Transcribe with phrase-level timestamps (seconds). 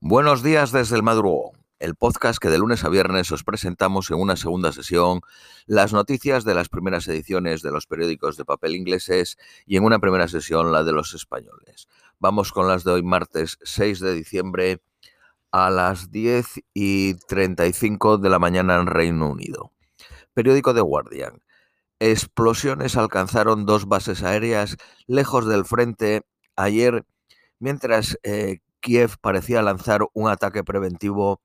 [0.00, 4.18] Buenos días desde el madrugón, el podcast que de lunes a viernes os presentamos en
[4.20, 5.22] una segunda sesión
[5.66, 9.98] las noticias de las primeras ediciones de los periódicos de papel ingleses y en una
[9.98, 11.88] primera sesión la de los españoles.
[12.20, 14.80] Vamos con las de hoy martes 6 de diciembre
[15.50, 19.72] a las 10 y 35 de la mañana en Reino Unido.
[20.32, 21.42] Periódico The Guardian.
[21.98, 24.76] Explosiones alcanzaron dos bases aéreas
[25.08, 26.22] lejos del frente
[26.54, 27.04] ayer
[27.58, 31.40] mientras eh, Kiev parecía lanzar un ataque preventivo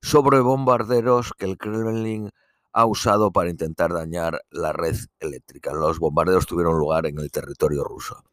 [0.00, 2.30] sobre bombarderos que el Kremlin
[2.72, 5.72] ha usado para intentar dañar la red eléctrica.
[5.72, 8.24] Los bombardeos tuvieron lugar en el territorio ruso.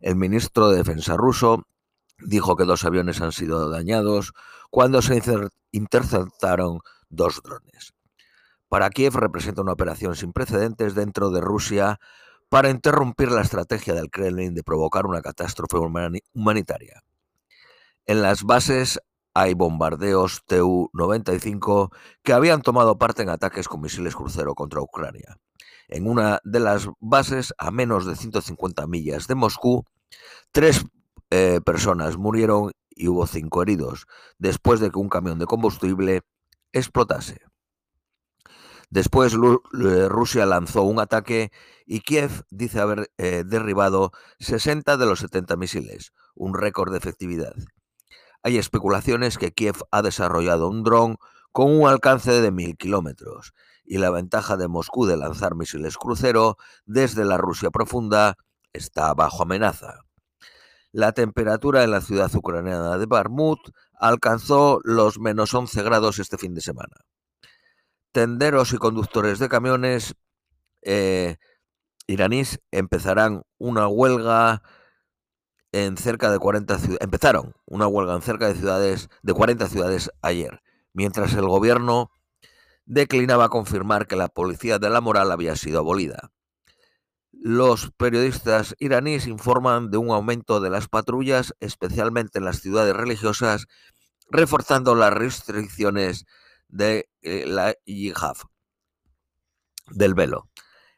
[0.00, 1.64] El ministro de Defensa ruso
[2.18, 4.32] dijo que dos aviones han sido dañados
[4.70, 5.20] cuando se
[5.72, 7.94] interceptaron dos drones.
[8.68, 12.00] Para Kiev representa una operación sin precedentes dentro de Rusia
[12.48, 15.76] para interrumpir la estrategia del Kremlin de provocar una catástrofe
[16.34, 17.02] humanitaria.
[18.06, 19.00] En las bases
[19.32, 21.90] hay bombardeos Tu-95
[22.22, 25.38] que habían tomado parte en ataques con misiles crucero contra Ucrania.
[25.88, 29.84] En una de las bases, a menos de 150 millas de Moscú,
[30.52, 30.84] tres
[31.30, 34.06] eh, personas murieron y hubo cinco heridos
[34.38, 36.22] después de que un camión de combustible
[36.72, 37.40] explotase.
[38.90, 41.50] Después Rusia lanzó un ataque
[41.86, 47.54] y Kiev dice haber eh, derribado 60 de los 70 misiles, un récord de efectividad.
[48.44, 51.16] Hay especulaciones que Kiev ha desarrollado un dron
[51.50, 56.58] con un alcance de mil kilómetros y la ventaja de Moscú de lanzar misiles crucero
[56.84, 58.36] desde la Rusia profunda
[58.74, 60.04] está bajo amenaza.
[60.92, 63.60] La temperatura en la ciudad ucraniana de Barmut
[63.94, 66.96] alcanzó los menos 11 grados este fin de semana.
[68.12, 70.16] Tenderos y conductores de camiones
[70.82, 71.38] eh,
[72.06, 74.62] iraníes empezarán una huelga
[75.74, 80.08] en cerca de 40 ciudades, empezaron una huelga en cerca de ciudades, de 40 ciudades
[80.22, 82.12] ayer, mientras el gobierno
[82.86, 86.30] declinaba confirmar que la policía de la moral había sido abolida.
[87.32, 93.66] Los periodistas iraníes informan de un aumento de las patrullas, especialmente en las ciudades religiosas,
[94.30, 96.24] reforzando las restricciones
[96.68, 98.36] de eh, la yihad,
[99.90, 100.48] del velo.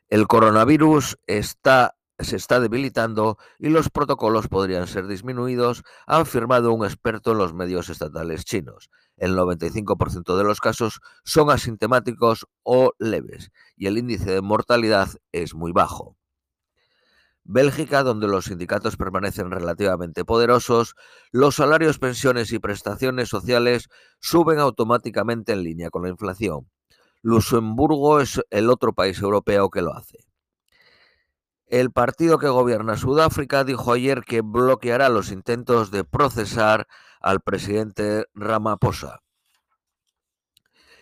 [0.09, 6.85] El coronavirus está se está debilitando y los protocolos podrían ser disminuidos, ha afirmado un
[6.85, 8.91] experto en los medios estatales chinos.
[9.17, 15.55] El 95% de los casos son asintomáticos o leves y el índice de mortalidad es
[15.55, 16.17] muy bajo.
[17.49, 20.97] Bélgica, donde los sindicatos permanecen relativamente poderosos,
[21.31, 23.89] los salarios, pensiones y prestaciones sociales
[24.21, 26.69] suben automáticamente en línea con la inflación.
[27.23, 30.19] Luxemburgo es el otro país europeo que lo hace.
[31.69, 36.87] El partido que gobierna Sudáfrica dijo ayer que bloqueará los intentos de procesar
[37.21, 39.21] al presidente Ramaphosa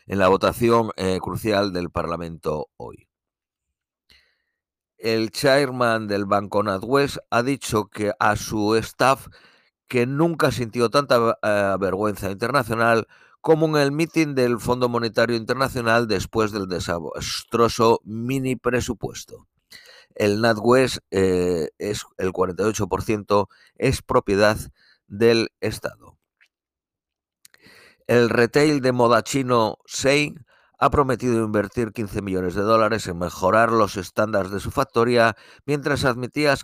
[0.06, 3.08] en la votación eh, crucial del Parlamento hoy.
[4.96, 9.28] El chairman del Banco NatWest ha dicho que a su staff
[9.86, 13.06] que nunca sintió tanta eh, vergüenza internacional
[13.42, 19.46] como en el mitin del Fondo Monetario Internacional después del desastroso mini presupuesto.
[20.14, 24.58] El NatWest eh, es el 48% es propiedad
[25.06, 26.18] del Estado.
[28.06, 30.44] El retail de moda chino Shein
[30.78, 36.04] ha prometido invertir 15 millones de dólares en mejorar los estándares de su factoría, mientras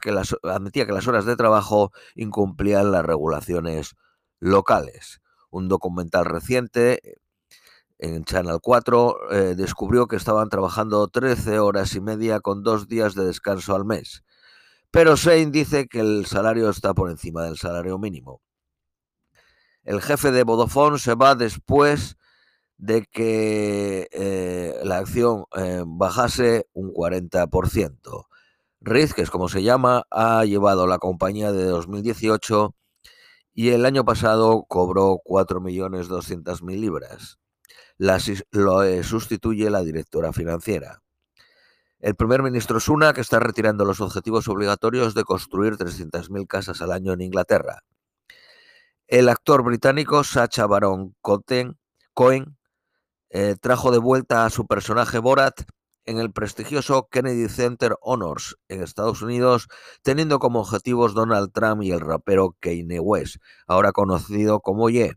[0.00, 3.96] que, las, admitía que las horas de trabajo incumplían las regulaciones
[4.38, 5.20] locales.
[5.50, 7.19] Un documental reciente
[8.00, 13.14] en Channel 4 eh, descubrió que estaban trabajando 13 horas y media con dos días
[13.14, 14.24] de descanso al mes.
[14.90, 18.40] Pero Shane dice que el salario está por encima del salario mínimo.
[19.84, 22.16] El jefe de Vodafone se va después
[22.78, 28.26] de que eh, la acción eh, bajase un 40%.
[28.80, 32.74] Riz, que es como se llama, ha llevado la compañía de 2018
[33.52, 37.39] y el año pasado cobró 4.200.000 libras
[37.98, 41.02] lo eh, sustituye la directora financiera.
[41.98, 47.12] El primer ministro Sunak está retirando los objetivos obligatorios de construir 300.000 casas al año
[47.12, 47.84] en Inglaterra.
[49.06, 51.76] El actor británico Sacha Baron Cohen
[53.28, 55.62] eh, trajo de vuelta a su personaje Borat
[56.04, 59.68] en el prestigioso Kennedy Center Honors en Estados Unidos,
[60.02, 65.12] teniendo como objetivos Donald Trump y el rapero Kanye West, ahora conocido como Ye.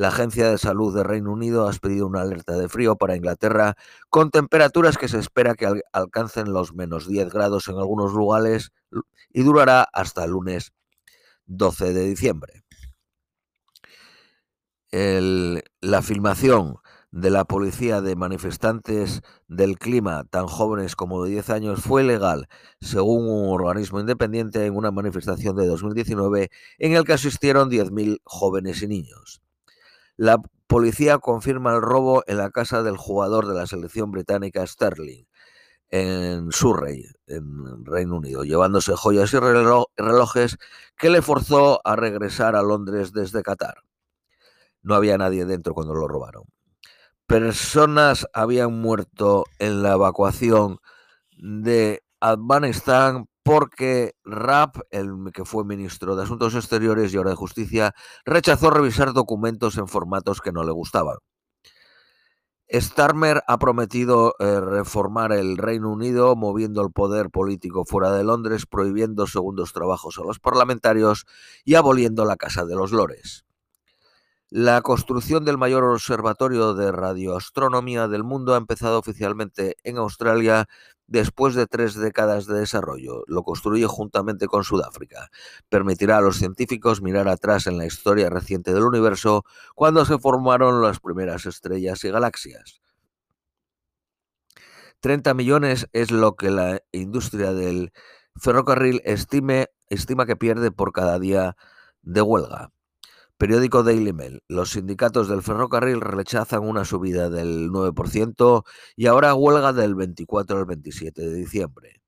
[0.00, 3.74] La Agencia de Salud de Reino Unido ha pedido una alerta de frío para Inglaterra
[4.08, 8.72] con temperaturas que se espera que alcancen los menos 10 grados en algunos lugares
[9.28, 10.72] y durará hasta el lunes
[11.44, 12.64] 12 de diciembre.
[14.90, 16.78] la filmación
[17.10, 22.48] de la policía de manifestantes del clima tan jóvenes como de 10 años fue legal,
[22.80, 28.80] según un organismo independiente, en una manifestación de 2019 en el que asistieron 10.000 jóvenes
[28.80, 29.42] y niños.
[30.20, 30.36] La
[30.66, 35.24] policía confirma el robo en la casa del jugador de la selección británica Sterling,
[35.88, 40.58] en Surrey, en Reino Unido, llevándose joyas y relojes
[40.98, 43.76] que le forzó a regresar a Londres desde Qatar.
[44.82, 46.44] No había nadie dentro cuando lo robaron
[47.30, 50.80] personas habían muerto en la evacuación
[51.38, 57.94] de Afganistán porque Rapp, el que fue ministro de Asuntos Exteriores y ahora de Justicia,
[58.24, 61.16] rechazó revisar documentos en formatos que no le gustaban.
[62.72, 68.64] Starmer ha prometido eh, reformar el Reino Unido moviendo el poder político fuera de Londres,
[68.66, 71.26] prohibiendo segundos trabajos a los parlamentarios
[71.64, 73.44] y aboliendo la Casa de los Lores.
[74.52, 80.68] La construcción del mayor observatorio de radioastronomía del mundo ha empezado oficialmente en Australia
[81.10, 83.24] después de tres décadas de desarrollo.
[83.26, 85.28] Lo construye juntamente con Sudáfrica.
[85.68, 90.80] Permitirá a los científicos mirar atrás en la historia reciente del universo cuando se formaron
[90.80, 92.80] las primeras estrellas y galaxias.
[95.00, 97.92] 30 millones es lo que la industria del
[98.36, 101.56] ferrocarril estima que pierde por cada día
[102.02, 102.70] de huelga.
[103.40, 104.42] Periódico Daily Mail.
[104.48, 108.64] Los sindicatos del ferrocarril rechazan una subida del 9%
[108.96, 112.02] y ahora huelga del 24 al 27 de diciembre.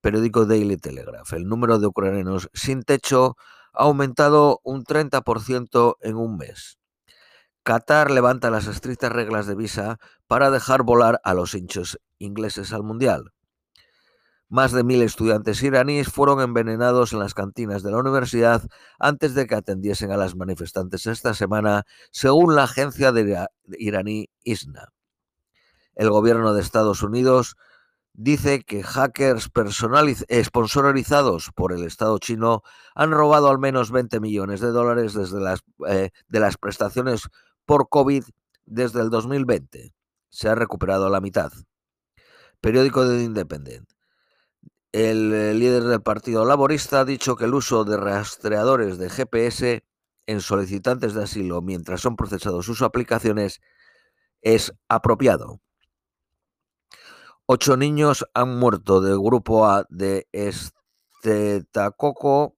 [0.00, 1.34] Periódico Daily Telegraph.
[1.34, 3.36] El número de ucranianos sin techo
[3.74, 6.78] ha aumentado un 30% en un mes.
[7.62, 12.84] Qatar levanta las estrictas reglas de visa para dejar volar a los hinchos ingleses al
[12.84, 13.33] Mundial.
[14.54, 18.62] Más de mil estudiantes iraníes fueron envenenados en las cantinas de la universidad
[19.00, 23.48] antes de que atendiesen a las manifestantes esta semana, según la agencia de
[23.80, 24.92] iraní ISNA.
[25.96, 27.56] El gobierno de Estados Unidos
[28.12, 29.50] dice que hackers
[30.44, 32.62] sponsorizados por el Estado chino
[32.94, 37.22] han robado al menos 20 millones de dólares desde las, eh, de las prestaciones
[37.66, 38.22] por COVID
[38.66, 39.92] desde el 2020.
[40.28, 41.50] Se ha recuperado la mitad.
[42.60, 43.93] Periódico de Independent.
[44.94, 49.84] El eh, líder del Partido Laborista ha dicho que el uso de rastreadores de GPS
[50.24, 53.60] en solicitantes de asilo mientras son procesados sus aplicaciones
[54.40, 55.60] es apropiado.
[57.46, 60.28] Ocho niños han muerto del grupo A de
[61.24, 62.54] estetacoco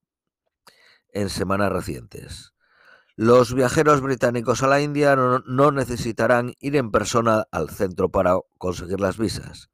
[1.14, 2.52] en semanas recientes.
[3.14, 9.00] Los viajeros británicos a la India no necesitarán ir en persona al centro para conseguir
[9.00, 9.70] las visas.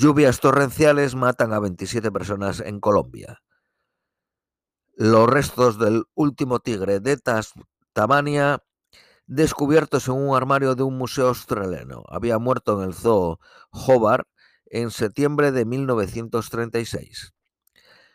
[0.00, 3.42] Lluvias torrenciales matan a 27 personas en Colombia.
[4.94, 7.16] Los restos del último tigre de
[7.92, 8.62] Tasmania
[9.26, 12.04] descubiertos en un armario de un museo australiano.
[12.10, 13.40] Había muerto en el zoo
[13.72, 14.28] Hobart
[14.66, 17.34] en septiembre de 1936.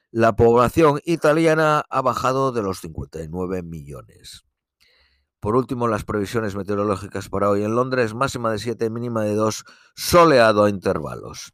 [0.09, 4.45] La población italiana ha bajado de los 59 millones.
[5.41, 9.65] Por último, las previsiones meteorológicas para hoy en Londres, máxima de 7, mínima de 2,
[9.95, 11.53] soleado a intervalos.